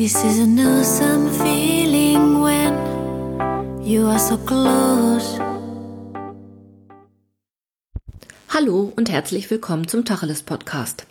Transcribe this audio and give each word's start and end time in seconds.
This 0.00 0.14
is 0.14 0.38
an 0.38 0.56
awesome 0.60 1.28
feeling 1.28 2.40
when 2.40 3.82
you 3.84 4.06
are 4.06 4.20
so 4.20 4.36
close. 4.36 5.40
Hallo 8.48 8.92
und 8.94 9.10
herzlich 9.10 9.50
willkommen 9.50 9.88
zum 9.88 10.04
Tacheles 10.04 10.44
Podcast. 10.44 11.04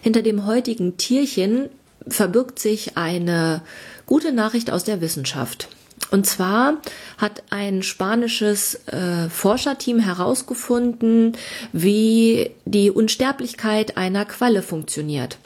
Hinter 0.00 0.22
dem 0.22 0.46
heutigen 0.46 0.96
Tierchen 0.96 1.68
verbirgt 2.08 2.58
sich 2.58 2.96
eine 2.96 3.60
gute 4.06 4.32
Nachricht 4.32 4.70
aus 4.70 4.84
der 4.84 5.02
Wissenschaft. 5.02 5.68
Und 6.10 6.24
zwar 6.24 6.80
hat 7.18 7.42
ein 7.50 7.82
spanisches 7.82 8.86
äh, 8.86 9.28
Forscherteam 9.28 9.98
herausgefunden, 9.98 11.36
wie 11.74 12.52
die 12.64 12.90
Unsterblichkeit 12.90 13.98
einer 13.98 14.24
Qualle 14.24 14.62
funktioniert. 14.62 15.36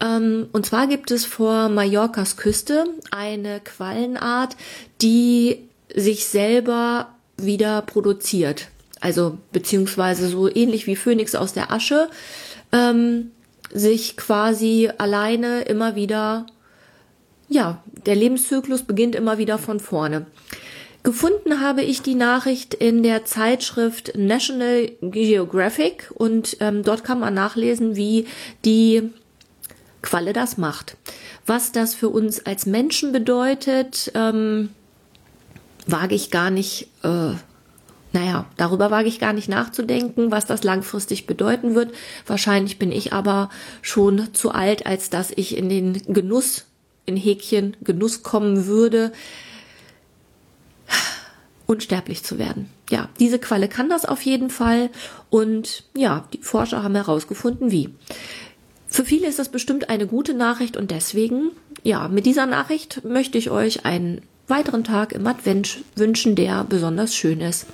Ähm, 0.00 0.48
und 0.52 0.66
zwar 0.66 0.86
gibt 0.86 1.10
es 1.10 1.24
vor 1.24 1.68
Mallorcas 1.68 2.36
Küste 2.36 2.84
eine 3.10 3.60
Quallenart, 3.60 4.56
die 5.02 5.68
sich 5.94 6.26
selber 6.26 7.08
wieder 7.36 7.82
produziert. 7.82 8.68
Also 9.00 9.38
beziehungsweise 9.52 10.28
so 10.28 10.48
ähnlich 10.48 10.86
wie 10.86 10.96
Phönix 10.96 11.34
aus 11.34 11.52
der 11.52 11.72
Asche, 11.72 12.08
ähm, 12.72 13.30
sich 13.72 14.16
quasi 14.16 14.90
alleine 14.98 15.62
immer 15.62 15.94
wieder, 15.94 16.46
ja, 17.48 17.82
der 18.06 18.16
Lebenszyklus 18.16 18.82
beginnt 18.82 19.14
immer 19.14 19.38
wieder 19.38 19.58
von 19.58 19.78
vorne. 19.78 20.26
Gefunden 21.04 21.60
habe 21.60 21.82
ich 21.82 22.02
die 22.02 22.16
Nachricht 22.16 22.74
in 22.74 23.02
der 23.02 23.24
Zeitschrift 23.24 24.12
National 24.16 24.90
Geographic 25.00 26.10
und 26.14 26.56
ähm, 26.60 26.82
dort 26.82 27.04
kann 27.04 27.20
man 27.20 27.34
nachlesen, 27.34 27.94
wie 27.94 28.26
die 28.64 29.10
Qualle 30.08 30.32
das 30.32 30.56
macht. 30.56 30.96
Was 31.44 31.70
das 31.70 31.94
für 31.94 32.08
uns 32.08 32.46
als 32.46 32.64
Menschen 32.64 33.12
bedeutet, 33.12 34.10
ähm, 34.14 34.70
wage 35.86 36.14
ich 36.14 36.30
gar 36.30 36.50
nicht, 36.50 36.88
äh, 37.02 37.34
naja, 38.14 38.46
darüber 38.56 38.90
wage 38.90 39.08
ich 39.08 39.20
gar 39.20 39.34
nicht 39.34 39.50
nachzudenken, 39.50 40.30
was 40.30 40.46
das 40.46 40.64
langfristig 40.64 41.26
bedeuten 41.26 41.74
wird. 41.74 41.92
Wahrscheinlich 42.26 42.78
bin 42.78 42.90
ich 42.90 43.12
aber 43.12 43.50
schon 43.82 44.32
zu 44.32 44.50
alt, 44.50 44.86
als 44.86 45.10
dass 45.10 45.30
ich 45.30 45.54
in 45.58 45.68
den 45.68 45.92
Genuss, 46.06 46.64
in 47.04 47.18
Häkchen 47.18 47.76
Genuss 47.82 48.22
kommen 48.22 48.64
würde, 48.64 49.12
unsterblich 51.66 52.24
zu 52.24 52.38
werden. 52.38 52.70
Ja, 52.88 53.10
diese 53.20 53.38
Qualle 53.38 53.68
kann 53.68 53.90
das 53.90 54.06
auf 54.06 54.22
jeden 54.22 54.48
Fall 54.48 54.88
und 55.28 55.84
ja, 55.94 56.26
die 56.32 56.38
Forscher 56.38 56.82
haben 56.82 56.94
herausgefunden, 56.94 57.70
wie. 57.70 57.90
Für 58.88 59.04
viele 59.04 59.28
ist 59.28 59.38
das 59.38 59.50
bestimmt 59.50 59.90
eine 59.90 60.06
gute 60.06 60.34
Nachricht 60.34 60.76
und 60.76 60.90
deswegen, 60.90 61.50
ja, 61.82 62.08
mit 62.08 62.26
dieser 62.26 62.46
Nachricht 62.46 63.04
möchte 63.04 63.38
ich 63.38 63.50
euch 63.50 63.84
einen 63.84 64.22
weiteren 64.48 64.82
Tag 64.82 65.12
im 65.12 65.26
Advent 65.26 65.84
wünschen, 65.94 66.34
der 66.34 66.64
besonders 66.64 67.14
schön 67.14 67.40
ist. 67.40 67.66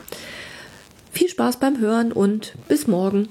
Viel 1.12 1.28
Spaß 1.28 1.60
beim 1.60 1.78
Hören 1.78 2.10
und 2.10 2.54
bis 2.68 2.88
morgen. 2.88 3.28